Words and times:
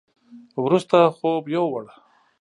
وروسته 0.63 0.97
خوب 1.17 1.43
يوووړ. 1.55 1.85